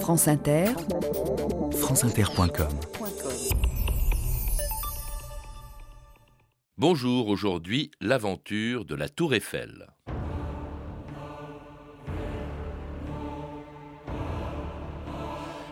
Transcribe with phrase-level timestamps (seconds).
[0.00, 0.66] France Inter,
[1.72, 2.68] franceinter.com
[6.78, 9.88] Bonjour, aujourd'hui l'aventure de la Tour Eiffel.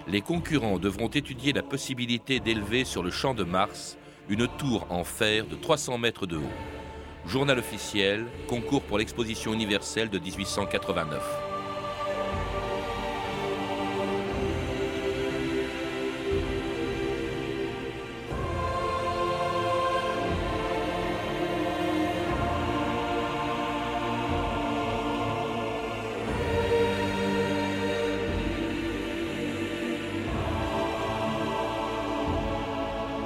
[0.08, 3.96] Les concurrents devront étudier la possibilité d'élever sur le champ de Mars
[4.28, 7.26] une tour en fer de 300 mètres de haut.
[7.26, 11.53] Journal officiel, concours pour l'exposition universelle de 1889.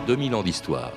[0.09, 0.91] 2000 ans d'histoire.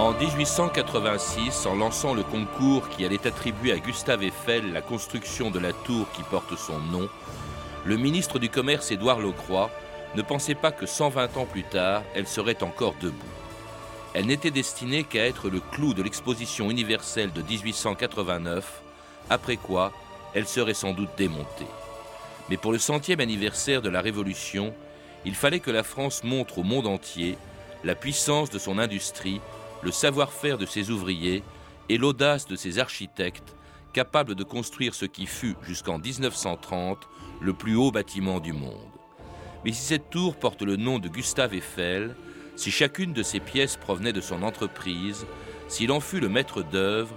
[0.00, 5.60] En 1886, en lançant le concours qui allait attribuer à Gustave Eiffel la construction de
[5.60, 7.08] la tour qui porte son nom,
[7.84, 9.70] le ministre du Commerce Édouard Locroix
[10.16, 13.14] ne pensait pas que 120 ans plus tard, elle serait encore debout.
[14.12, 18.82] Elle n'était destinée qu'à être le clou de l'exposition universelle de 1889,
[19.30, 19.92] après quoi
[20.34, 21.66] elle serait sans doute démontée.
[22.48, 24.74] Mais pour le centième anniversaire de la Révolution,
[25.24, 27.38] il fallait que la France montre au monde entier
[27.84, 29.40] la puissance de son industrie,
[29.82, 31.42] le savoir-faire de ses ouvriers
[31.88, 33.56] et l'audace de ses architectes,
[33.92, 37.08] capables de construire ce qui fut, jusqu'en 1930,
[37.40, 38.78] le plus haut bâtiment du monde.
[39.64, 42.16] Mais si cette tour porte le nom de Gustave Eiffel,
[42.56, 45.26] si chacune de ses pièces provenait de son entreprise,
[45.68, 47.14] s'il en fut le maître d'œuvre,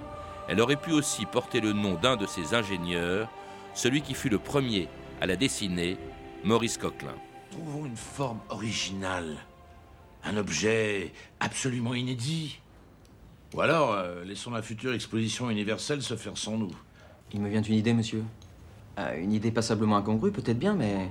[0.48, 3.30] elle aurait pu aussi porter le nom d'un de ses ingénieurs,
[3.74, 4.88] celui qui fut le premier
[5.22, 5.98] à la dessiner,
[6.44, 7.16] Maurice Coquelin.
[7.52, 9.36] Trouvons une forme originale,
[10.24, 12.60] un objet absolument inédit.
[13.56, 16.72] Ou alors, euh, laissons la future exposition universelle se faire sans nous.
[17.34, 18.24] Il me vient une idée, monsieur.
[19.00, 21.10] Euh, une idée passablement incongrue, peut-être bien, mais...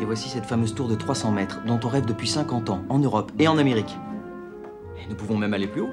[0.00, 2.98] Et voici cette fameuse tour de 300 mètres, dont on rêve depuis 50 ans, en
[2.98, 3.96] Europe et en Amérique.
[5.02, 5.90] Et nous pouvons même aller plus haut.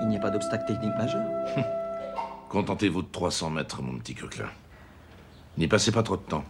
[0.00, 1.24] Il n'y a pas d'obstacle technique majeur.
[2.48, 4.48] Contentez-vous de 300 mètres, mon petit coquelin.
[5.58, 6.44] N'y passez pas trop de temps.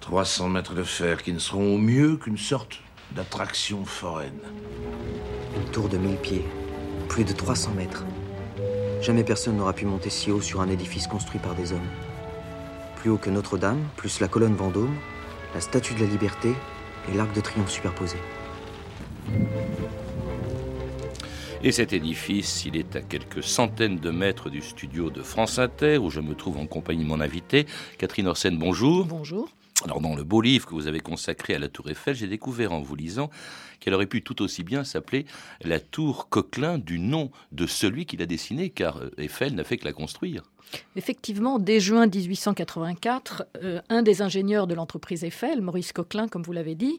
[0.00, 2.80] 300 mètres de fer qui ne seront au mieux qu'une sorte
[3.12, 4.38] d'attraction foraine.
[5.56, 6.44] Une tour de 1000 pieds,
[7.08, 8.04] plus de 300 mètres.
[9.02, 11.88] Jamais personne n'aura pu monter si haut sur un édifice construit par des hommes.
[12.96, 14.94] Plus haut que Notre-Dame, plus la colonne Vendôme,
[15.54, 16.54] la statue de la Liberté
[17.10, 18.16] et l'arc de triomphe superposé.
[21.62, 25.98] Et cet édifice, il est à quelques centaines de mètres du studio de France Inter,
[25.98, 27.66] où je me trouve en compagnie de mon invité,
[27.98, 29.06] Catherine Orsène, bonjour.
[29.06, 29.48] Bonjour.
[29.84, 32.72] Alors dans le beau livre que vous avez consacré à la tour Eiffel, j'ai découvert
[32.72, 33.30] en vous lisant
[33.80, 35.26] qu'elle aurait pu tout aussi bien s'appeler
[35.62, 39.76] la tour Coquelin du nom de celui qui l'a dessinée, car euh, Eiffel n'a fait
[39.76, 40.42] que la construire.
[40.96, 46.52] Effectivement, dès juin 1884, euh, un des ingénieurs de l'entreprise Eiffel, Maurice Coquelin, comme vous
[46.52, 46.98] l'avez dit,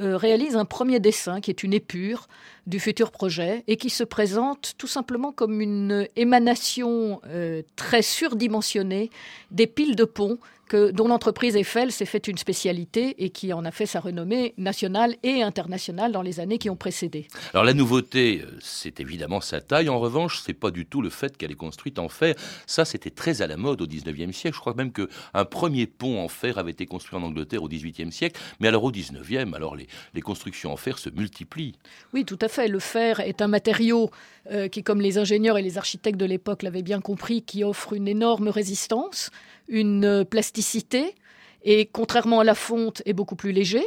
[0.00, 2.28] euh, réalise un premier dessin qui est une épure
[2.66, 9.10] du futur projet et qui se présente tout simplement comme une émanation euh, très surdimensionnée
[9.50, 10.38] des piles de ponts
[10.68, 14.54] que, dont l'entreprise Eiffel s'est fait une spécialité et qui en a fait sa renommée
[14.58, 17.28] nationale et internationale dans les années qui ont précédé.
[17.52, 19.88] Alors la nouveauté, euh, c'est évidemment sa taille.
[19.88, 22.34] En revanche, c'est pas du tout le fait qu'elle est construite en fer.
[22.66, 24.56] Ça, c'était très à la mode au 19e siècle.
[24.56, 28.10] Je crois même qu'un premier pont en fer avait été construit en Angleterre au 18e
[28.10, 28.40] siècle.
[28.60, 31.76] Mais alors au 19e, alors les, les constructions en fer se multiplient.
[32.12, 34.10] Oui, tout à fait le fer est un matériau
[34.50, 37.92] euh, qui, comme les ingénieurs et les architectes de l'époque l'avaient bien compris, qui offre
[37.92, 39.30] une énorme résistance,
[39.68, 41.14] une euh, plasticité,
[41.62, 43.84] et contrairement à la fonte, est beaucoup plus léger.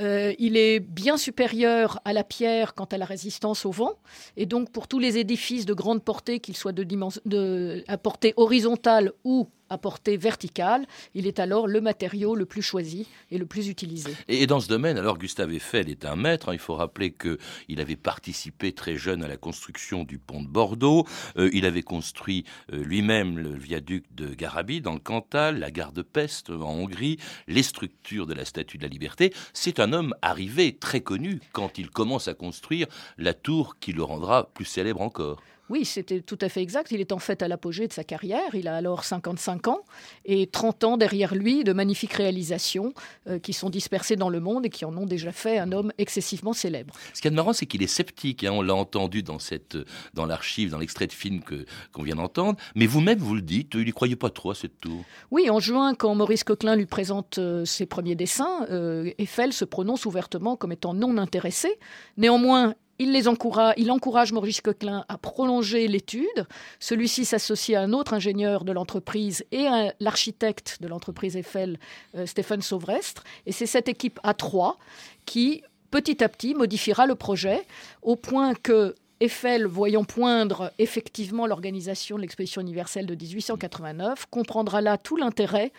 [0.00, 3.92] Euh, il est bien supérieur à la pierre quant à la résistance au vent.
[4.36, 6.86] Et donc, pour tous les édifices de grande portée, qu'ils soient de,
[7.26, 12.60] de, à portée horizontale ou à portée verticale, il est alors le matériau le plus
[12.60, 14.14] choisi et le plus utilisé.
[14.28, 16.52] Et dans ce domaine, alors Gustave Eiffel est un maître.
[16.52, 21.06] Il faut rappeler qu'il avait participé très jeune à la construction du pont de Bordeaux.
[21.38, 25.92] Euh, il avait construit euh, lui-même le viaduc de Garabi dans le Cantal, la gare
[25.92, 27.16] de Pest en Hongrie,
[27.48, 29.32] les structures de la Statue de la Liberté.
[29.54, 32.86] C'est un homme arrivé, très connu, quand il commence à construire
[33.16, 35.40] la tour qui le rendra plus célèbre encore.
[35.68, 36.90] Oui, c'était tout à fait exact.
[36.90, 38.54] Il est en fait à l'apogée de sa carrière.
[38.54, 39.80] Il a alors 55 ans
[40.24, 42.92] et 30 ans derrière lui de magnifiques réalisations
[43.28, 45.92] euh, qui sont dispersées dans le monde et qui en ont déjà fait un homme
[45.98, 46.94] excessivement célèbre.
[47.14, 48.44] Ce qui est marrant, c'est qu'il est sceptique.
[48.44, 48.52] Hein.
[48.52, 49.78] On l'a entendu dans, cette,
[50.14, 52.58] dans l'archive, dans l'extrait de film que, qu'on vient d'entendre.
[52.74, 55.04] Mais vous-même, vous le dites, il n'y croyait pas trop à cette tour.
[55.30, 59.64] Oui, en juin, quand Maurice Coquelin lui présente euh, ses premiers dessins, euh, Eiffel se
[59.64, 61.78] prononce ouvertement comme étant non intéressé.
[62.16, 66.46] Néanmoins, il, les encourage, il encourage Maurice Coquelin à prolonger l'étude.
[66.80, 71.78] Celui-ci s'associe à un autre ingénieur de l'entreprise et à l'architecte de l'entreprise Eiffel,
[72.14, 73.24] euh, Stéphane Sauvrestre.
[73.46, 74.78] Et c'est cette équipe à trois
[75.26, 77.62] qui, petit à petit, modifiera le projet
[78.02, 84.98] au point que Eiffel, voyant poindre effectivement l'organisation de l'exposition universelle de 1889, comprendra là
[84.98, 85.72] tout l'intérêt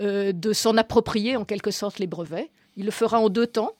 [0.00, 2.50] euh, de s'en approprier en quelque sorte les brevets.
[2.76, 3.72] Il le fera en deux temps.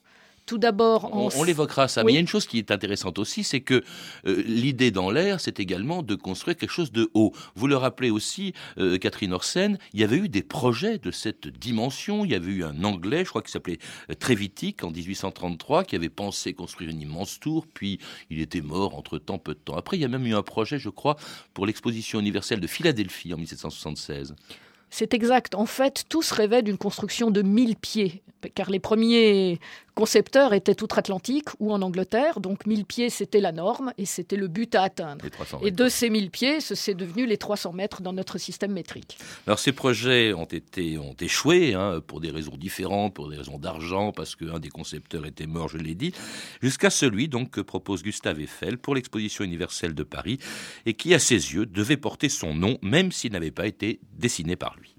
[0.46, 2.04] Tout d'abord, on, l'évoquera ça.
[2.04, 3.82] Mais il y a une chose qui est intéressante aussi, c'est que
[4.26, 7.32] euh, l'idée dans l'air, c'est également de construire quelque chose de haut.
[7.56, 11.48] Vous le rappelez aussi, euh, Catherine Orsen, il y avait eu des projets de cette
[11.48, 12.25] dimension.
[12.25, 13.78] Il y avait eu un Anglais, je crois qu'il s'appelait
[14.08, 17.98] euh, Trevitic en 1833, qui avait pensé construire une immense tour, puis
[18.31, 19.96] il était mort entre temps, peu de temps après.
[19.96, 21.16] Il y a même eu un projet, je crois,
[21.54, 24.37] pour l'exposition universelle de Philadelphie en 1776.
[24.90, 25.54] C'est exact.
[25.54, 28.22] En fait, tout se rêvait d'une construction de 1000 pieds,
[28.54, 29.58] car les premiers
[29.96, 34.46] concepteurs étaient outre-Atlantique ou en Angleterre, donc 1000 pieds c'était la norme et c'était le
[34.46, 35.25] but à atteindre.
[35.62, 39.19] Et de ces 1000 pieds, c'est devenu les 300 mètres dans notre système métrique.
[39.46, 43.58] Alors ces projets ont, été, ont échoué hein, pour des raisons différentes, pour des raisons
[43.58, 46.12] d'argent, parce qu'un des concepteurs était mort, je l'ai dit,
[46.60, 50.38] jusqu'à celui donc que propose Gustave Eiffel pour l'exposition universelle de Paris
[50.84, 54.56] et qui, à ses yeux, devait porter son nom même s'il n'avait pas été dessiné
[54.56, 54.95] par lui.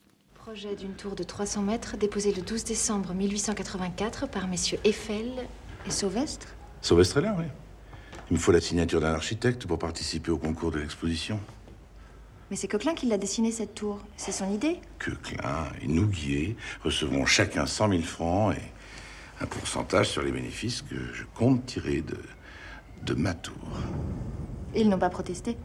[0.58, 5.32] Projet d'une tour de 300 mètres déposé le 12 décembre 1884 par messieurs Eiffel
[5.86, 6.48] et Sauvestre
[6.82, 7.46] Sauvestre est là, oui.
[8.32, 11.40] Il me faut la signature d'un architecte pour participer au concours de l'exposition.
[12.50, 14.00] Mais c'est Coquelin qui l'a dessiné cette tour.
[14.16, 20.24] C'est son idée Coquelin et Nouguier recevront chacun 100 000 francs et un pourcentage sur
[20.24, 22.18] les bénéfices que je compte tirer de,
[23.04, 23.54] de ma tour.
[24.76, 25.56] Ils n'ont pas protesté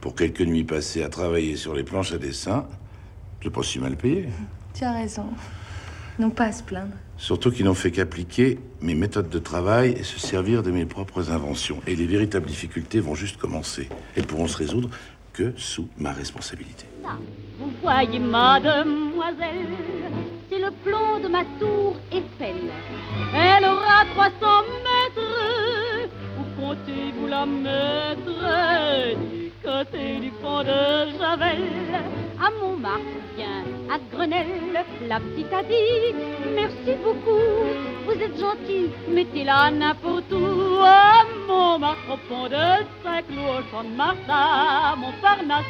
[0.00, 2.68] Pour quelques nuits passées à travailler sur les planches à dessin,
[3.42, 4.28] je pas si mal payé.
[4.74, 5.26] Tu as raison.
[6.18, 6.92] Non pas à se plaindre.
[7.16, 11.30] Surtout qu'ils n'ont fait qu'appliquer mes méthodes de travail et se servir de mes propres
[11.30, 11.80] inventions.
[11.86, 13.88] Et les véritables difficultés vont juste commencer.
[14.16, 14.90] Elles pourront se résoudre
[15.32, 16.84] que sous ma responsabilité.
[17.58, 19.66] vous voyez, mademoiselle,
[20.50, 22.70] c'est le plan de ma tour Eiffel.
[23.34, 24.30] Elle aura 300
[24.84, 26.08] mètres.
[26.38, 31.62] Où comptez-vous la mettre Du côté du pont de Javel?
[32.44, 34.84] À Montmartre, bien à Grenelle.
[35.08, 36.14] La petite a dit
[36.54, 37.46] merci beaucoup,
[38.06, 40.78] vous êtes gentil, mettez-la n'importe où.
[40.82, 45.64] À Montmartre, au pont de Saint-Cloud, au champ de Martha, Montparnasse.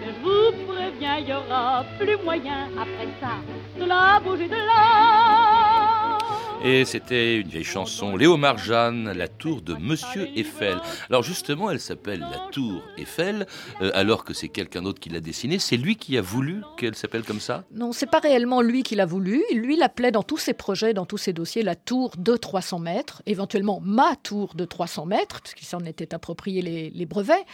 [0.00, 3.34] Que je vous préviens, il y aura plus moyen après ça
[3.78, 5.35] de la bouger de là.
[6.64, 10.78] Et c'était une vieille chanson, Léo Marjane, La Tour de Monsieur Eiffel.
[11.10, 13.46] Alors justement, elle s'appelle La Tour Eiffel,
[13.82, 15.58] euh, alors que c'est quelqu'un d'autre qui l'a dessinée.
[15.58, 17.64] C'est lui qui a voulu qu'elle s'appelle comme ça?
[17.72, 19.44] Non, c'est pas réellement lui qui l'a voulu.
[19.52, 23.22] Lui l'appelait dans tous ses projets, dans tous ses dossiers, la Tour de 300 mètres,
[23.26, 27.44] éventuellement ma Tour de 300 mètres, puisqu'il s'en était approprié les, brevets.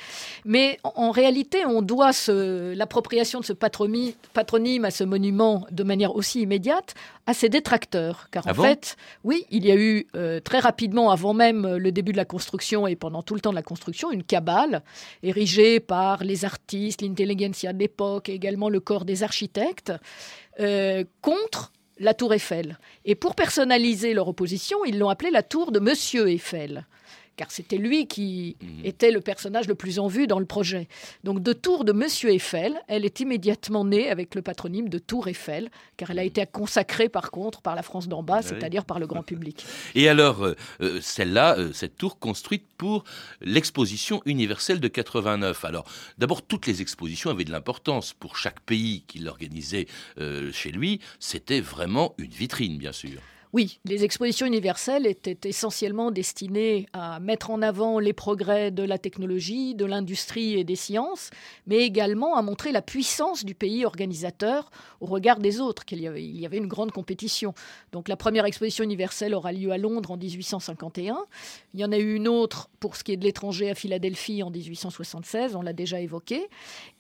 [0.45, 6.41] Mais en, réalité, on doit l'appropriation de ce patronyme à ce monument de manière aussi
[6.41, 6.95] immédiate
[7.27, 8.29] à ses détracteurs.
[8.31, 11.93] Car ah en fait, oui, il y a eu euh, très rapidement, avant même le
[11.93, 14.83] début de la construction et pendant tout le temps de la construction, une cabale
[15.23, 19.93] érigée par les artistes, l'intelligentsia de l'époque et également le corps des architectes
[20.61, 22.79] euh, contre la tour Eiffel.
[23.05, 26.87] Et pour personnaliser leur opposition, ils l'ont appelée la tour de Monsieur Eiffel
[27.43, 28.87] car c'était lui qui mhm.
[28.87, 30.87] était le personnage le plus en vue dans le projet.
[31.25, 35.27] Donc de Tour de Monsieur Eiffel, elle est immédiatement née avec le patronyme de Tour
[35.27, 39.01] Eiffel, car elle a été consacrée par contre par la France d'en bas, c'est-à-dire par
[39.01, 39.65] le grand public.
[39.96, 43.03] Et alors, euh, euh, celle-là, euh, cette tour construite pour
[43.41, 45.65] l'exposition universelle de 89.
[45.65, 45.84] Alors,
[46.19, 49.89] d'abord, toutes les expositions avaient de l'importance pour chaque pays qui l'organisait
[50.53, 51.01] chez lui.
[51.19, 53.20] C'était vraiment une vitrine, bien sûr.
[53.55, 58.97] Oui, les expositions universelles étaient essentiellement destinées à mettre en avant les progrès de la
[58.97, 61.29] technologie, de l'industrie et des sciences,
[61.67, 64.71] mais également à montrer la puissance du pays organisateur
[65.03, 67.53] au regard des autres, qu'il y avait, il y avait une grande compétition.
[67.93, 71.19] Donc la première exposition universelle aura lieu à Londres en 1851.
[71.75, 74.43] Il y en a eu une autre pour ce qui est de l'étranger à Philadelphie
[74.43, 76.49] en 1876, on l'a déjà évoqué.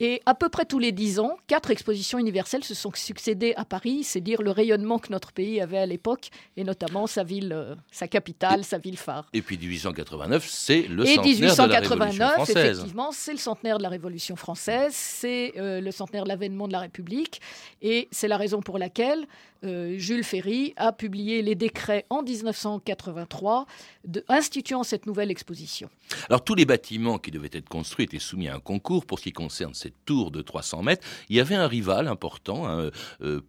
[0.00, 3.64] Et à peu près tous les dix ans, quatre expositions universelles se sont succédées à
[3.64, 7.52] Paris, c'est dire le rayonnement que notre pays avait à l'époque et notamment sa ville,
[7.52, 9.26] euh, sa capitale, sa ville phare.
[9.32, 12.78] Et puis 1889, c'est le centenaire de la Révolution française.
[12.78, 16.72] effectivement, c'est le centenaire de la Révolution française, c'est euh, le centenaire de l'avènement de
[16.72, 17.40] la République,
[17.80, 19.26] et c'est la raison pour laquelle
[19.64, 23.66] euh, Jules Ferry a publié les décrets en 1983
[24.04, 25.88] de, instituant cette nouvelle exposition.
[26.28, 29.24] Alors tous les bâtiments qui devaient être construits étaient soumis à un concours pour ce
[29.24, 31.06] qui concerne cette tour de 300 mètres.
[31.28, 32.90] Il y avait un rival important hein,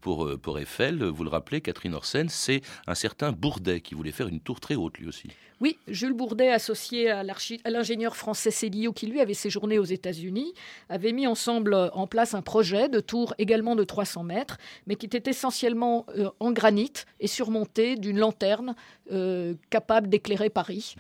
[0.02, 4.28] pour, pour Eiffel, vous le rappelez, Catherine Orsen, c'est un certain Bourdet qui voulait faire
[4.28, 5.30] une tour très haute lui aussi.
[5.62, 10.54] Oui, Jules Bourdet, associé à l'ingénieur français Célio, qui lui avait séjourné aux États-Unis,
[10.90, 15.06] avait mis ensemble en place un projet de tour également de 300 mètres, mais qui
[15.06, 18.76] était essentiellement euh, en granit et surmonté d'une lanterne
[19.12, 20.96] euh, capable d'éclairer Paris.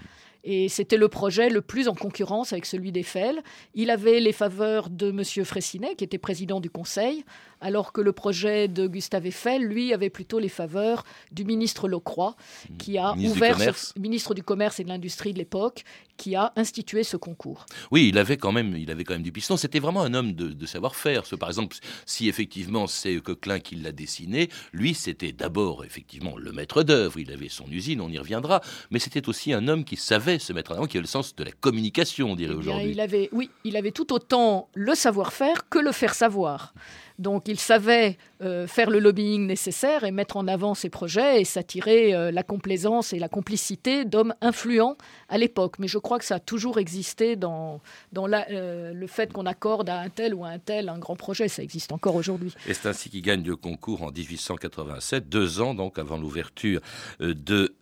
[0.45, 3.41] Et c'était le projet le plus en concurrence avec celui d'Eiffel.
[3.75, 5.45] Il avait les faveurs de M.
[5.45, 7.23] Fraissinet, qui était président du Conseil,
[7.63, 12.35] alors que le projet de Gustave Eiffel, lui, avait plutôt les faveurs du ministre Locroix,
[12.77, 15.83] qui a Ministre ouvert, ce- ministre du Commerce et de l'Industrie de l'époque,
[16.17, 17.65] qui a institué ce concours.
[17.89, 19.57] Oui, il avait quand même, il avait quand même du piston.
[19.57, 21.23] C'était vraiment un homme de, de savoir-faire.
[21.39, 26.83] Par exemple, si effectivement c'est Coquelin qui l'a dessiné, lui c'était d'abord effectivement le maître
[26.83, 27.17] d'œuvre.
[27.19, 30.53] Il avait son usine, on y reviendra, mais c'était aussi un homme qui savait se
[30.53, 32.91] mettre en avant, qui avait le sens de la communication, on dirait Eh aujourd'hui.
[32.91, 36.73] il avait, oui, il avait tout autant le savoir-faire que le faire savoir.
[37.19, 41.45] Donc il savait euh, faire le lobbying nécessaire et mettre en avant ses projets et
[41.45, 44.97] s'attirer euh, la complaisance et la complicité d'hommes influents
[45.29, 45.79] à l'époque.
[45.79, 47.81] Mais je crois que ça a toujours existé dans,
[48.17, 51.47] euh, le fait qu'on accorde à un tel ou à un tel un grand projet.
[51.47, 52.53] Ça existe encore aujourd'hui.
[52.67, 56.81] Et c'est ainsi qu'il gagne le concours en 1887, deux ans donc avant l'ouverture
[57.19, 57.75] de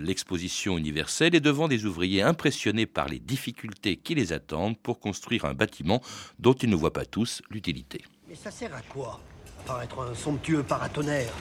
[0.00, 5.44] l'exposition universelle et devant des ouvriers impressionnés par les difficultés qui les attendent pour construire
[5.44, 6.00] un bâtiment
[6.38, 8.02] dont ils ne voient pas tous l'utilité.
[8.28, 9.20] Mais ça sert à quoi
[9.60, 11.32] À part être un somptueux paratonnerre,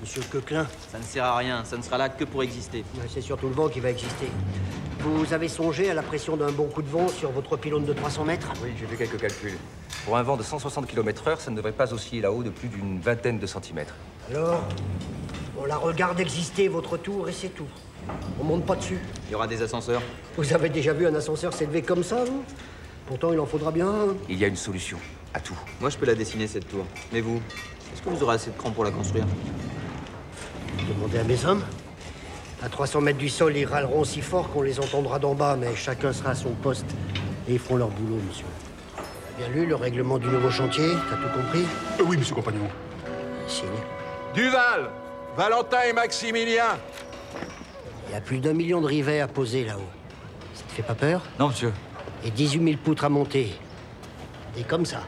[0.00, 0.66] monsieur Coquelin.
[0.90, 2.78] Ça ne sert à rien, ça ne sera là que pour exister.
[2.96, 4.26] Ouais, C'est surtout le vent qui va exister.
[4.98, 7.92] Vous avez songé à la pression d'un bon coup de vent sur votre pylône de
[7.92, 9.56] 300 mètres Oui, j'ai fait quelques calculs.
[10.04, 12.98] Pour un vent de 160 km/h, ça ne devrait pas osciller là-haut de plus d'une
[12.98, 13.94] vingtaine de centimètres.
[14.30, 14.64] Alors,
[15.56, 17.68] on la regarde exister, votre tour, et c'est tout.
[18.40, 18.98] On monte pas dessus.
[19.28, 20.02] Il y aura des ascenseurs.
[20.36, 22.42] Vous avez déjà vu un ascenseur s'élever comme ça, vous?
[23.06, 24.16] Pourtant, il en faudra bien un.
[24.28, 24.98] Il y a une solution
[25.34, 25.58] à tout.
[25.80, 26.86] Moi, je peux la dessiner, cette tour.
[27.12, 27.40] Mais vous,
[27.92, 29.26] est-ce que vous aurez assez de cran pour la construire?
[30.88, 31.62] Demandez à mes hommes.
[32.62, 35.74] À 300 mètres du sol, ils râleront si fort qu'on les entendra d'en bas, mais
[35.76, 36.86] chacun sera à son poste.
[37.48, 38.46] Et ils feront leur boulot, monsieur.
[38.96, 41.64] T'as bien lu le règlement du nouveau chantier T'as tout compris?
[42.04, 42.68] Oui, monsieur Compagnon.
[43.46, 43.66] Signe.
[44.34, 44.90] Duval,
[45.36, 46.78] Valentin et Maximilien.
[48.08, 49.88] Il y a plus d'un million de rivets à poser là-haut.
[50.54, 51.22] Ça te fait pas peur?
[51.38, 51.72] Non, monsieur.
[52.24, 53.52] Et 18 000 poutres à monter.
[54.56, 55.00] Et comme ça.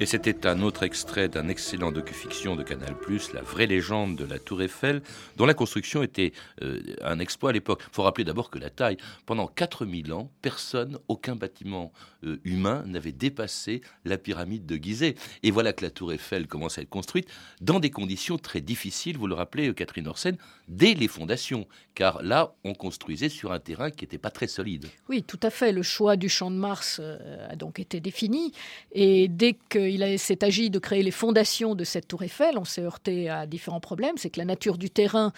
[0.00, 2.94] Et c'était un autre extrait d'un excellent docu-fiction de Canal+,
[3.34, 5.02] La vraie légende de la Tour Eiffel,
[5.36, 7.82] dont la construction était euh, un exploit à l'époque.
[7.88, 11.92] Il faut rappeler d'abord que la taille, pendant 4000 ans, personne, aucun bâtiment
[12.24, 15.14] euh, humain n'avait dépassé la pyramide de Gizeh.
[15.44, 17.28] Et voilà que la Tour Eiffel commence à être construite
[17.60, 21.68] dans des conditions très difficiles, vous le rappelez, euh, Catherine Orsen, dès les fondations.
[21.94, 24.86] Car là, on construisait sur un terrain qui n'était pas très solide.
[25.08, 25.70] Oui, tout à fait.
[25.70, 28.52] Le choix du champ de Mars euh, a donc été défini.
[28.92, 32.82] Et dès qu'il s'est agi de créer les fondations de cette tour Eiffel, on s'est
[32.82, 34.16] heurté à différents problèmes.
[34.16, 35.32] C'est que la nature du terrain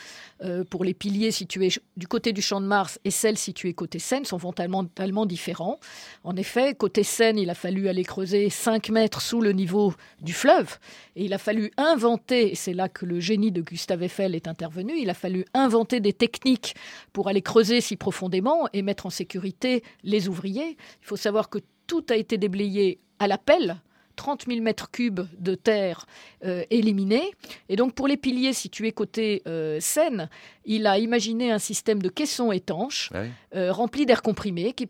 [0.70, 4.24] pour les piliers situés du côté du champ de Mars et celles situées côté Seine
[4.24, 5.78] sont fondamentalement différents.
[6.24, 10.32] En effet, côté Seine, il a fallu aller creuser 5 mètres sous le niveau du
[10.32, 10.78] fleuve.
[11.16, 14.48] Et il a fallu inventer, et c'est là que le génie de Gustave Eiffel est
[14.48, 16.74] intervenu, il a fallu inventer des techniques
[17.12, 20.76] pour aller creuser si profondément et mettre en sécurité les ouvriers.
[21.02, 23.76] Il faut savoir que tout a été déblayé à la pelle.
[24.16, 26.04] 30 000 mètres cubes de terre
[26.44, 27.30] euh, éliminés.
[27.70, 30.28] Et donc, pour les piliers situés côté euh, Seine,
[30.66, 33.30] il a imaginé un système de caissons étanches Ouais.
[33.54, 34.84] euh, remplis d'air comprimé qui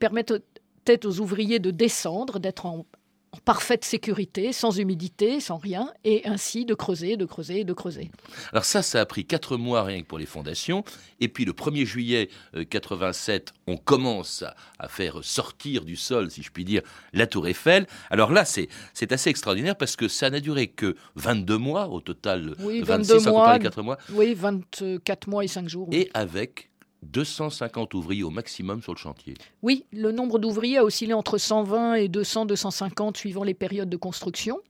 [0.90, 2.85] permettait aux ouvriers de descendre, d'être en,
[3.32, 8.11] en parfaite sécurité, sans humidité, sans rien, et ainsi de creuser, de creuser, de creuser.
[8.52, 10.82] Alors ça, ça a pris quatre mois rien que pour les fondations.
[11.20, 16.28] Et puis le 1er juillet euh, 87, on commence à, à faire sortir du sol,
[16.30, 16.82] si je puis dire,
[17.12, 17.87] la tour Eiffel.
[18.11, 22.00] Alors là, c'est c'est assez extraordinaire parce que ça n'a duré que 22 mois au
[22.00, 22.56] total.
[22.59, 23.52] Oui, 26 22 en comptant mois.
[23.59, 23.99] les quatre mois.
[24.12, 25.88] Oui, 24 mois et 5 jours.
[25.90, 25.99] oui.
[25.99, 26.70] Et avec
[27.02, 29.35] 250 ouvriers au maximum sur le chantier.
[29.62, 33.97] Oui, le nombre d'ouvriers a oscillé entre 120 et 200, 250 suivant les périodes de
[33.97, 34.61] construction.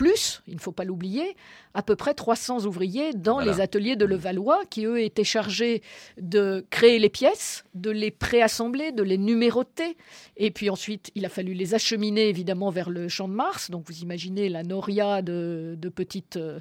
[0.00, 1.36] Plus, il ne faut pas l'oublier,
[1.74, 3.52] à peu près 300 ouvriers dans Voilà.
[3.52, 5.82] les ateliers de Levallois qui, eux, étaient chargés
[6.18, 9.98] de créer les pièces, de les préassembler, de les numéroter.
[10.38, 13.70] Et puis ensuite, il a fallu les acheminer évidemment vers le champ de Mars.
[13.70, 16.60] Donc vous imaginez la noria de, de petites, euh,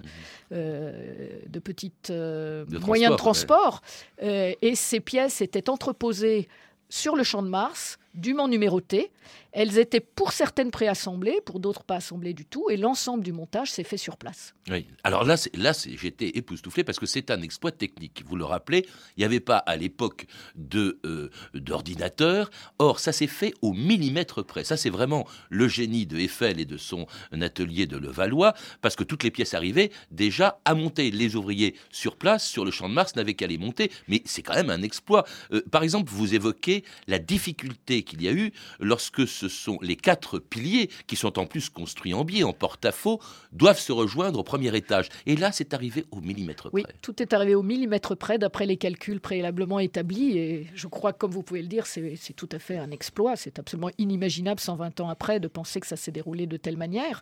[0.52, 3.80] euh, de petites euh, De moyens de transport.
[4.22, 6.50] Euh, et ces pièces étaient entreposées
[6.90, 9.12] sur le champ de Mars dûment numérotées.
[9.52, 13.72] Elles étaient pour certaines préassemblées, pour d'autres pas assemblées du tout, et l'ensemble du montage
[13.72, 14.54] s'est fait sur place.
[14.70, 14.86] Oui.
[15.04, 18.24] Alors là, là j'étais époustouflé parce que c'est un exploit technique.
[18.26, 18.86] Vous le rappelez,
[19.18, 22.50] il n'y avait pas à l'époque de euh, d'ordinateur.
[22.78, 24.64] Or, ça s'est fait au millimètre près.
[24.64, 29.04] Ça, c'est vraiment le génie de Eiffel et de son atelier de Levallois, parce que
[29.04, 31.12] toutes les pièces arrivaient déjà à monter.
[31.12, 33.92] Les ouvriers sur place, sur le champ de Mars, n'avaient qu'à les monter.
[34.08, 35.26] Mais c'est quand même un exploit.
[35.52, 39.96] Euh, par exemple, vous évoquez la difficulté qu'il y a eu lorsque ce sont les
[39.96, 43.22] quatre piliers, qui sont en plus construits en biais, en porte-à-faux,
[43.54, 45.08] doivent se rejoindre au premier étage.
[45.26, 46.82] Et là, c'est arrivé au millimètre près.
[46.82, 50.38] Oui, tout est arrivé au millimètre près, d'après les calculs préalablement établis.
[50.38, 53.36] Et je crois, comme vous pouvez le dire, c'est tout à fait un exploit.
[53.36, 57.22] C'est absolument inimaginable, 120 ans après, de penser que ça s'est déroulé de telle manière.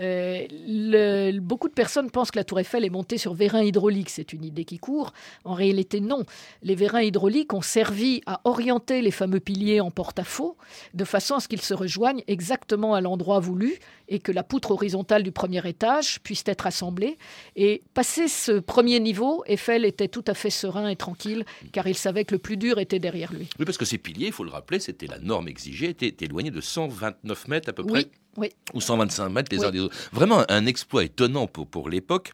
[0.00, 4.10] Euh, beaucoup de personnes pensent que la tour Eiffel est montée sur vérins hydrauliques.
[4.10, 5.12] C'est une idée qui court.
[5.44, 6.24] En réalité, non.
[6.62, 10.56] Les vérins hydrauliques ont servi à orienter les fameux piliers en porte-à-faux,
[10.94, 13.78] de façon à ce qu'ils se rejoignent exactement à l'endroit voulu
[14.08, 17.18] et que la poutre horizontale du premier étage puisse être assemblée.
[17.56, 21.94] Et passé ce premier niveau, Eiffel était tout à fait serein et tranquille, car il
[21.94, 23.50] savait que le plus dur était derrière lui.
[23.58, 26.50] Oui, parce que ces piliers, il faut le rappeler, c'était la norme exigée, étaient éloignés
[26.50, 28.06] de 129 mètres à peu près.
[28.38, 28.48] Oui.
[28.72, 29.94] Ou 125 mètres les uns des autres.
[30.10, 32.32] Vraiment un exploit étonnant pour, pour l'époque.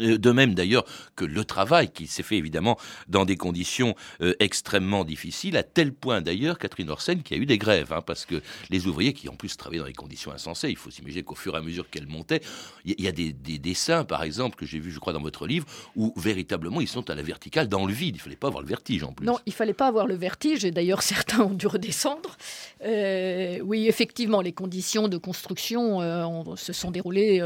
[0.00, 4.34] Euh, de même d'ailleurs que le travail qui s'est fait évidemment dans des conditions euh,
[4.40, 8.24] extrêmement difficiles, à tel point d'ailleurs Catherine Orsen qui a eu des grèves, hein, parce
[8.24, 11.34] que les ouvriers qui en plus travaillaient dans des conditions insensées, il faut s'imaginer qu'au
[11.34, 12.40] fur et à mesure qu'elles montaient,
[12.84, 15.66] il y, a des, dessins par exemple que j'ai vu je crois dans votre livre,
[15.96, 18.68] où véritablement ils sont à la verticale dans le vide, il fallait pas avoir le
[18.68, 19.26] vertige en plus.
[19.26, 22.36] Non, il fallait pas avoir le vertige, et d'ailleurs certains ont dû redescendre.
[22.84, 27.38] Euh, oui, effectivement, les conditions de construction se sont déroulées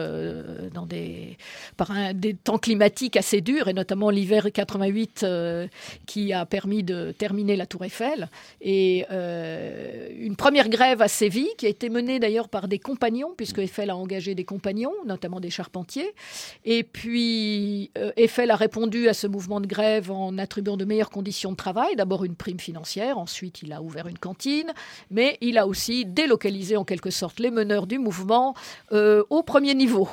[0.72, 1.36] dans des,
[1.76, 5.68] par un, des temps climatiques assez durs, et notamment l'hiver 88 euh,
[6.06, 8.28] qui a permis de terminer la Tour Eiffel.
[8.60, 13.32] Et euh, une première grève à Séville, qui a été menée d'ailleurs par des compagnons,
[13.36, 16.14] puisque Eiffel a engagé des compagnons, notamment des charpentiers.
[16.64, 21.10] Et puis euh, Eiffel a répondu à ce mouvement de grève en attribuant de meilleures
[21.10, 21.96] conditions de travail.
[21.96, 24.72] D'abord une prime financière, ensuite il a ouvert une cantine,
[25.10, 28.54] mais il a aussi délocalisé en quelque sorte les meneurs du mouvement
[28.90, 30.08] au premier niveau.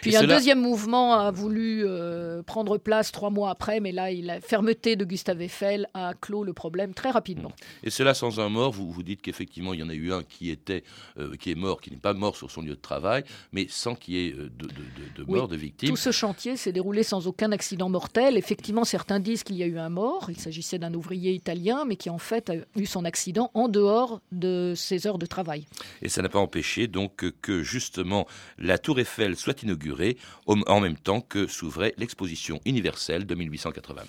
[0.00, 4.40] Puis un deuxième mouvement a voulu euh, prendre place trois mois après, mais là, la
[4.40, 7.52] fermeté de Gustave Eiffel a clos le problème très rapidement.
[7.84, 10.22] Et cela sans un mort, vous, vous dites qu'effectivement, il y en a eu un
[10.22, 10.82] qui, était,
[11.18, 13.94] euh, qui est mort, qui n'est pas mort sur son lieu de travail, mais sans
[13.94, 15.90] qu'il y ait euh, de, de, de, mort, de victimes.
[15.90, 18.36] Tout ce chantier s'est déroulé sans aucun accident mortel.
[18.36, 20.26] Effectivement, certains disent qu'il y a eu un mort.
[20.30, 24.20] Il s'agissait d'un ouvrier italien, mais qui en fait a eu son accident en dehors
[24.32, 25.66] de ses heures de travail.
[26.02, 28.26] Et ça n'a pas empêché donc que justement
[28.58, 34.08] la tour Eiffel soit inaugurée en même temps que s'ouvrait l'exposition universelle de 1889.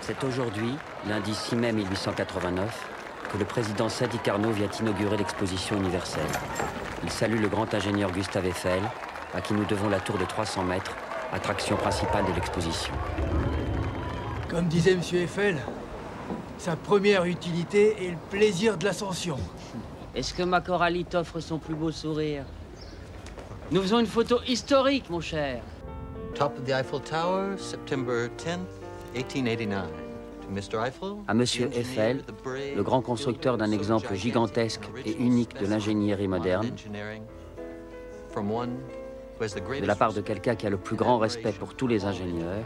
[0.00, 0.70] C'est aujourd'hui,
[1.08, 2.88] lundi 6 mai 1889,
[3.32, 6.22] que le président Sadi Carnot vient inaugurer l'exposition universelle.
[7.02, 8.82] Il salue le grand ingénieur Gustave Eiffel,
[9.34, 10.96] à qui nous devons la tour de 300 mètres,
[11.32, 12.94] attraction principale de l'exposition.
[14.48, 15.00] Comme disait M.
[15.12, 15.58] Eiffel,
[16.58, 19.36] sa première utilité est le plaisir de l'ascension.
[20.14, 22.44] Est-ce que ma Coralie t'offre son plus beau sourire?
[23.72, 25.60] Nous faisons une photo historique, mon cher.
[26.36, 28.58] Top of the Eiffel Tower, September 10,
[29.14, 29.86] 1889.
[31.26, 32.22] À Monsieur Eiffel,
[32.76, 36.70] le grand constructeur d'un exemple gigantesque et unique de l'ingénierie moderne,
[39.40, 42.64] de la part de quelqu'un qui a le plus grand respect pour tous les ingénieurs,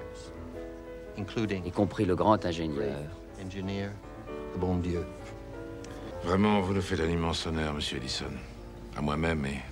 [1.16, 2.98] y compris le grand ingénieur.
[4.56, 5.06] bon Dieu.
[6.24, 8.26] Vraiment, vous nous faites un immense honneur, Monsieur Edison.
[8.94, 9.62] À moi-même et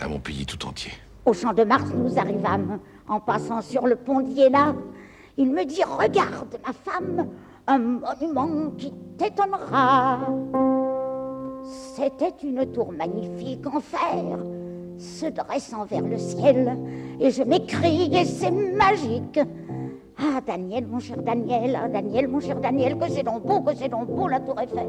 [0.00, 0.92] à mon pays tout entier.
[1.24, 2.78] Au champ de Mars, nous arrivâmes.
[3.08, 4.74] En passant sur le pont d'Iéna,
[5.36, 7.28] il me dit Regarde, ma femme,
[7.66, 10.20] un monument qui t'étonnera.
[11.64, 14.38] C'était une tour magnifique en fer,
[14.98, 16.78] se dressant vers le ciel,
[17.20, 19.40] et je m'écriai C'est magique.
[20.16, 23.74] Ah, Daniel, mon cher Daniel, ah, Daniel, mon cher Daniel, que c'est donc beau, que
[23.74, 24.86] c'est donc beau la tour Eiffel.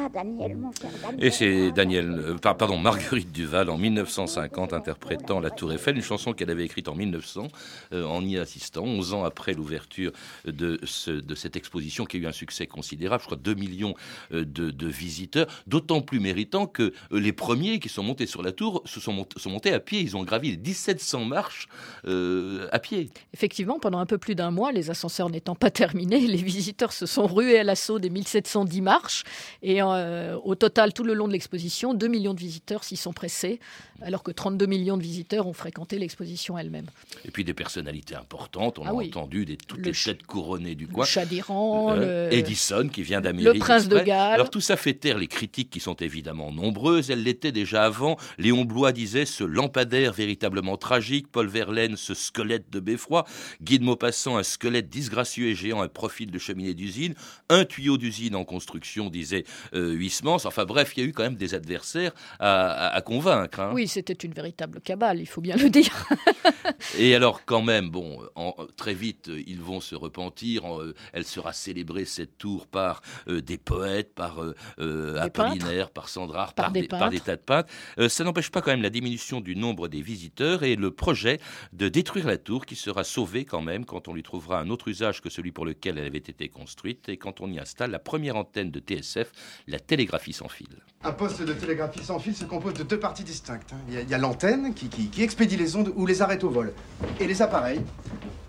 [0.00, 1.24] Ah, Daniel, mon cher Daniel.
[1.24, 6.32] Et c'est Daniel, euh, pardon, Marguerite Duval en 1950 interprétant La Tour Eiffel, une chanson
[6.32, 7.48] qu'elle avait écrite en 1900
[7.92, 10.12] euh, en y assistant, 11 ans après l'ouverture
[10.44, 13.94] de, de cette exposition qui a eu un succès considérable, je crois 2 millions
[14.32, 18.82] euh, de, visiteurs, d'autant plus méritant que les premiers qui sont montés sur la tour
[18.84, 21.66] se sont, sont montés à pied, ils ont gravi les 1700 marches
[22.04, 23.10] à pied.
[23.34, 27.06] Effectivement, pendant un peu plus d'un mois, les ascenseurs n'étant pas terminés, les visiteurs se
[27.06, 29.24] sont rués à l'assaut des 1710 marches
[29.62, 33.12] et euh, au total, tout le long de l'exposition, 2 millions de visiteurs s'y sont
[33.12, 33.60] pressés,
[34.02, 36.86] alors que 32 millions de visiteurs ont fréquenté l'exposition elle-même.
[37.24, 39.08] Et puis des personnalités importantes, on Ah a oui.
[39.08, 41.04] entendu des, toutes Le les têtes couronnées du Le coin.
[41.04, 43.52] chat d'Iran, Euh, le- Edison qui vient d'Amérique.
[43.54, 43.98] le prince de.
[43.98, 44.34] Galles.
[44.34, 47.10] Alors tout ça fait taire les critiques qui sont évidemment nombreuses.
[47.10, 48.16] Elles l'étaient déjà avant.
[48.38, 51.26] Léon Blois disait ce lampadaire véritablement tragique.
[51.32, 53.24] Paul Verlaine ce squelette de beffroi.
[53.60, 57.14] Guy de Maupassant un squelette disgracieux et géant, un profil de cheminée d'usine.
[57.48, 59.44] Un tuyau d'usine en construction, disait
[59.80, 60.44] Huysmans.
[60.46, 63.60] Enfin bref, il y a eu quand même des adversaires à, à- à convaincre.
[63.60, 63.70] hein.
[63.74, 65.92] Oui, c'était une véritable cabale, il faut bien le dire.
[66.98, 70.64] Et alors, quand même, bon, en- très vite, euh, ils vont se repentir.
[70.64, 75.90] En, euh, elle sera célébrée, cette tour, par euh, des poètes, par euh, euh, Apollinaire,
[75.90, 77.72] par Sandrard, Par par, des par tas de peintres.
[77.98, 81.40] Euh, ça n'empêche pas quand même la diminution du nombre des visiteurs et le projet
[81.72, 84.88] de détruire la tour qui sera sauvée quand même quand on lui trouvera un autre
[84.88, 87.98] usage que celui pour lequel elle avait été construite et quand on y installe la
[87.98, 89.30] première antenne de TSF,
[89.66, 90.68] la télégraphie sans fil.
[91.04, 93.72] Un poste de télégraphie sans fil se compose de deux parties distinctes.
[93.72, 93.78] hein.
[93.88, 96.22] Il y a- il y a, l'antenne qui, qui- qui expédie les ondes ou les
[96.22, 96.72] arrête au vol.
[97.20, 97.80] Et les appareils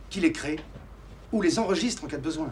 [0.09, 0.59] qui les créent
[1.31, 2.49] ou les enregistrent en cas de besoin.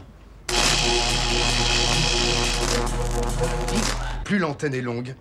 [4.23, 5.15] Plus l'antenne est longue,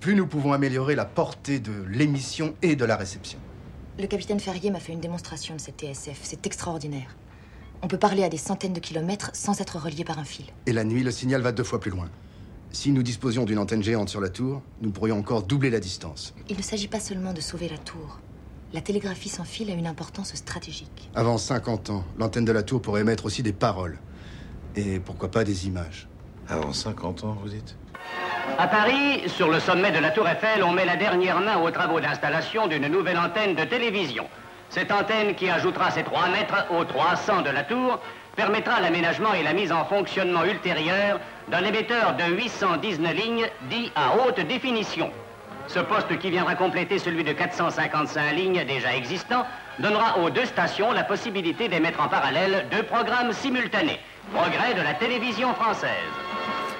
[0.00, 3.38] plus nous pouvons améliorer la portée de l'émission et de la réception.
[3.98, 6.18] Le capitaine Ferrier m'a fait une démonstration de cette TSF.
[6.22, 7.14] C'est extraordinaire.
[7.82, 10.46] On peut parler à des centaines de kilomètres sans être relié par un fil.
[10.66, 12.08] Et la nuit, le signal va deux fois plus loin.
[12.72, 16.34] Si nous disposions d'une antenne géante sur la tour, nous pourrions encore doubler la distance.
[16.48, 18.18] Il ne s'agit pas seulement de sauver la tour.
[18.72, 21.10] La télégraphie sans fil a une importance stratégique.
[21.14, 23.98] Avant 50 ans, l'antenne de la tour pourrait émettre aussi des paroles.
[24.74, 26.08] Et pourquoi pas des images.
[26.48, 27.76] Avant 50 ans, vous dites?
[28.58, 31.70] À Paris, sur le sommet de la Tour Eiffel, on met la dernière main aux
[31.70, 34.26] travaux d'installation d'une nouvelle antenne de télévision.
[34.70, 38.00] Cette antenne qui ajoutera ses 3 mètres aux 300 de la tour
[38.34, 44.16] permettra l'aménagement et la mise en fonctionnement ultérieure d'un émetteur de 819 lignes dit à
[44.16, 45.10] haute définition.
[45.68, 49.46] Ce poste qui viendra compléter celui de 455 lignes déjà existant
[49.78, 54.00] donnera aux deux stations la possibilité d'émettre en parallèle deux programmes simultanés.
[54.32, 55.88] Progrès de la télévision française.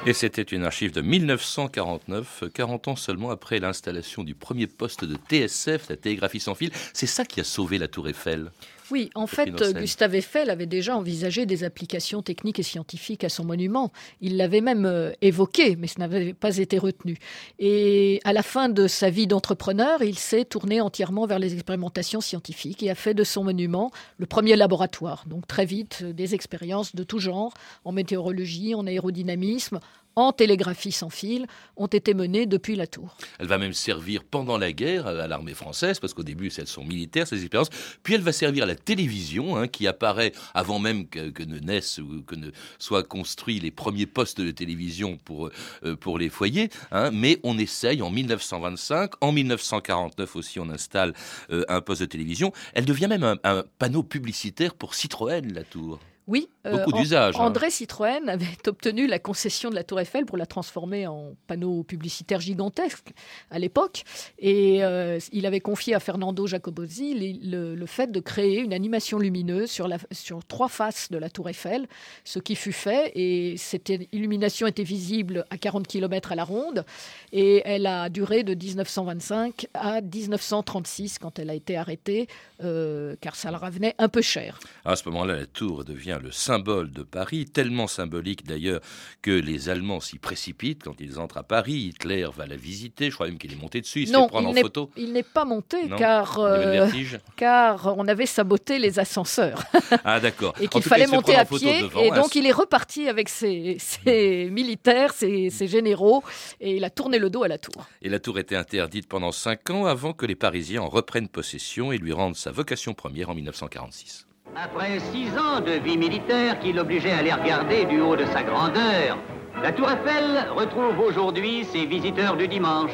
[0.04, 5.14] Et c'était une archive de 1949, 40 ans seulement après l'installation du premier poste de
[5.14, 6.72] TSF, la télégraphie sans fil.
[6.92, 8.50] C'est ça qui a sauvé la Tour Eiffel.
[8.92, 9.50] Oui, en fait.
[9.72, 13.90] Gustave Eiffel avait déjà envisagé des applications techniques et scientifiques à son monument.
[14.20, 17.16] Il l'avait même euh, évoqué, mais ce n'avait pas été retenu.
[17.58, 22.20] Et à la fin de sa vie d'entrepreneur, il s'est tourné entièrement vers les expérimentations
[22.20, 25.24] scientifiques et a fait de son monument le premier laboratoire.
[25.26, 27.54] Donc très vite, euh, des expériences de tout genre,
[27.86, 29.80] en météorologie, en aérodynamisme,
[30.16, 31.46] en télégraphie sans fil,
[31.76, 33.16] ont été menées depuis la tour.
[33.38, 36.84] Elle va même servir pendant la guerre à l'armée française, parce qu'au début, elles sont
[36.84, 37.70] militaires, ces expériences.
[38.02, 41.98] Puis elle va servir à la télévision, hein, qui apparaît avant même que, ne naissent
[41.98, 45.50] ou que ne soient construits les premiers postes de télévision pour,
[45.84, 46.70] euh, pour les foyers.
[46.90, 47.10] hein.
[47.12, 49.12] Mais on essaye en 1925.
[49.20, 51.14] En 1949 aussi, on installe
[51.50, 52.52] euh, un poste de télévision.
[52.74, 55.98] Elle devient même un, un panneau publicitaire pour Citroën, la tour.
[56.28, 57.40] Oui, Beaucoup An- d'usages, hein.
[57.44, 61.82] André Citroën avait obtenu la concession de la Tour Eiffel pour la transformer en panneau
[61.82, 63.10] publicitaire gigantesque
[63.50, 64.04] à l'époque.
[64.38, 68.72] Et euh, il avait confié à Fernando Jacobozzi le, le- le fait de créer une
[68.72, 71.88] animation lumineuse sur, la, sur trois faces de la Tour Eiffel,
[72.24, 73.10] ce qui fut fait.
[73.16, 76.84] Et cette illumination était visible à 40 km à la ronde.
[77.32, 82.28] Et elle a duré de 1925 à 1936 quand elle a été arrêtée,
[82.62, 84.60] euh, car ça leur revenait un peu cher.
[84.84, 88.80] À ce moment-là, la tour devient le symbole de Paris, tellement symbolique d'ailleurs
[89.22, 91.92] que les Allemands s'y précipitent quand ils entrent à Paris.
[91.94, 94.28] Hitler va la visiter, je crois même qu'il est monté dessus, il se non, fait
[94.28, 94.90] prendre il en n'est- photo.
[94.96, 96.88] il n'est pas monté Non car, euh,
[97.36, 99.62] car on avait saboté les ascenseurs
[100.04, 100.54] Ah d'accord.
[100.60, 101.82] et qu'il cas, fallait monter à pied.
[101.82, 106.22] devant, et hein, donc il est reparti avec ses, ses militaires, ses, ses généraux,
[106.60, 107.86] et il a tourné le dos à la tour.
[108.02, 111.92] Et la tour était interdite pendant cinq ans avant que les Parisiens en reprennent possession
[111.92, 114.26] et lui rendent sa vocation première en 1946.
[114.54, 118.42] Après six ans de vie militaire qui l'obligeait à les regarder du haut de sa
[118.42, 119.16] grandeur,
[119.62, 122.92] la Tour Eiffel retrouve aujourd'hui ses visiteurs du dimanche.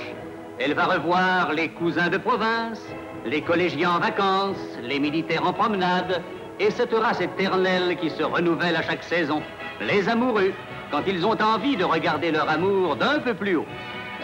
[0.61, 2.81] Elle va revoir les cousins de province,
[3.27, 6.23] les collégiens en vacances, les militaires en promenade,
[6.61, 9.43] et cette race éternelle qui se renouvelle à chaque saison.
[9.81, 10.53] Les amoureux,
[10.93, 13.67] quand ils ont envie de regarder leur amour d'un peu plus haut.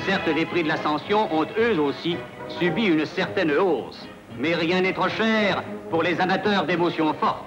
[0.06, 2.16] Certes, les prix de l'ascension ont eux aussi
[2.60, 4.06] subi une certaine hausse,
[4.38, 7.44] mais rien n'est trop cher pour les amateurs d'émotions fortes.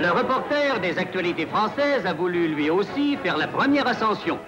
[0.00, 4.38] Le reporter des actualités françaises a voulu lui aussi faire la première ascension.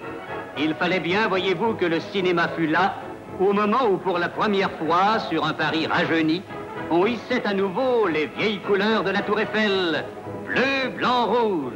[0.57, 2.95] Il fallait bien, voyez-vous, que le cinéma fût là
[3.39, 6.43] au moment où, pour la première fois, sur un Paris rajeuni,
[6.91, 10.05] on hissait à nouveau les vieilles couleurs de la Tour Eiffel,
[10.45, 11.73] bleu, blanc, rouge.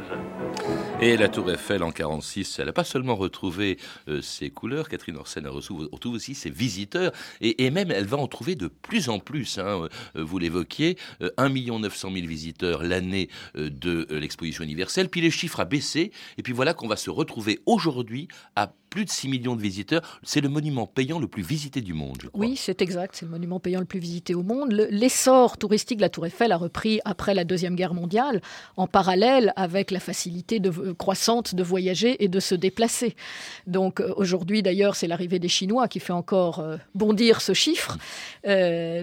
[1.00, 5.16] Et la Tour Eiffel en 46, elle n'a pas seulement retrouvé euh, ses couleurs, Catherine
[5.16, 9.20] Orsen a retrouve aussi ses visiteurs, et, même elle va en trouver de plus en
[9.20, 9.58] plus.
[9.58, 15.20] Hein, euh, vous l'évoquiez, euh, 1 900 000 visiteurs l'année euh, de l'exposition universelle, puis
[15.20, 19.10] les chiffres a baissé, et puis voilà qu'on va se retrouver aujourd'hui à plus de
[19.10, 20.02] 6 millions de visiteurs.
[20.22, 22.40] C'est le monument payant le plus visité du monde, je crois.
[22.40, 23.16] Oui, c'est exact.
[23.16, 24.72] C'est le monument payant le plus visité au monde.
[24.72, 28.40] L'essor touristique de la Tour Eiffel a repris après la Deuxième Guerre mondiale,
[28.76, 33.14] en parallèle avec la facilité de, euh, croissante de voyager et de se déplacer.
[33.66, 37.98] Donc euh, aujourd'hui, d'ailleurs, c'est l'arrivée des Chinois qui fait encore euh, bondir ce chiffre.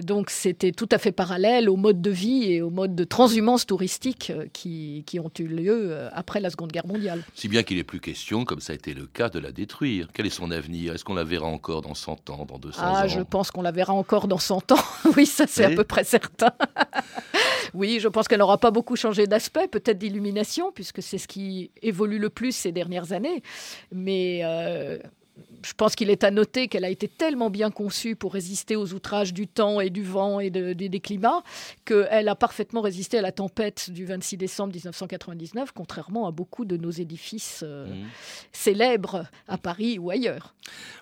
[0.02, 3.64] Donc c'était tout à fait parallèle au mode de vie et au mode de transhumance
[3.64, 7.22] touristique qui, qui ont eu lieu après la Seconde Guerre mondiale.
[7.34, 10.08] Si bien qu'il n'est plus question, comme ça a été le cas, de la détruire.
[10.12, 10.94] Quel est son avenir?
[10.94, 13.08] Est-ce qu'on la verra encore dans 100 ans, dans 200 ah, ans?
[13.08, 14.76] je pense qu'on la verra encore dans 100 ans.
[15.16, 16.52] oui, ça c'est à peu près certain.
[17.74, 21.70] oui, je pense qu'elle n'aura pas beaucoup changé d'aspect, peut-être d'illumination, puisque c'est ce qui
[21.82, 23.42] évolue le plus ces dernières années.
[23.92, 24.98] Mais euh,
[25.62, 28.92] je pense qu'il est à noter qu'elle a été tellement bien conçue pour résister aux
[28.94, 31.42] outrages du temps et du vent et de- de- des climats
[31.84, 36.76] qu'elle a parfaitement résisté à la tempête du 26 décembre 1999, contrairement à beaucoup de
[36.76, 38.06] nos édifices euh, Mmh.
[38.52, 40.54] célèbres à Paris ou ailleurs.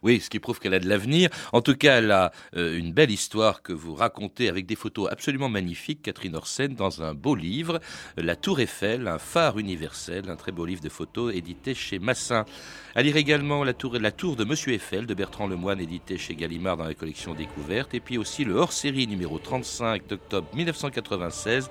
[0.03, 1.31] Oui, ce qui prouve qu'elle a de l'avenir.
[1.53, 5.09] En tout cas, elle a euh, une belle histoire que vous racontez avec des photos
[5.11, 7.81] absolument magnifiques, Catherine Orsen, dans un beau livre,
[8.16, 12.44] La Tour Eiffel, un phare universel, un très beau livre de photos édité chez Massin.
[12.94, 16.34] À lire également La Tour, la tour de Monsieur Eiffel de Bertrand Lemoine, édité chez
[16.34, 21.68] Gallimard dans la collection Découverte, et puis aussi le hors-série numéro 35 d'octobre 1996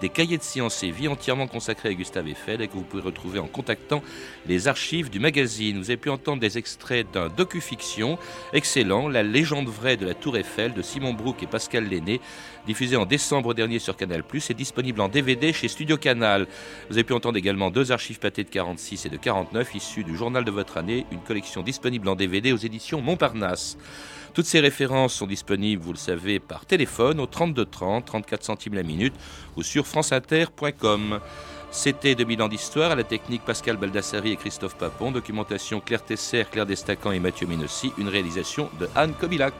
[0.00, 3.04] des cahiers de sciences et vie entièrement consacrés à Gustave Eiffel et que vous pouvez
[3.04, 4.02] retrouver en contactant
[4.48, 5.78] les archives du magazine.
[5.78, 8.18] Vous avez pu entendre des extraits d'un docu-fiction
[8.52, 12.20] excellent, La légende vraie de la Tour Eiffel de Simon Brook et Pascal Lenné,
[12.66, 16.48] diffusé en décembre dernier sur Canal+, et disponible en DVD chez Studio Canal.
[16.90, 20.16] Vous avez pu entendre également deux archives pâtées de 46 et de 49 issues du
[20.16, 23.76] journal de votre année, une collection disponible en DVD aux éditions Montparnasse.
[24.34, 28.74] Toutes ces références sont disponibles, vous le savez, par téléphone au 32 30, 34 centimes
[28.74, 29.14] la minute
[29.56, 31.20] ou sur franceinter.com.
[31.70, 36.44] C'était 2000 ans d'histoire, à la technique Pascal Baldassari et Christophe Papon, documentation Claire Tesser,
[36.50, 39.54] Claire Destacan et Mathieu Minossi, une réalisation de Anne Kobilac.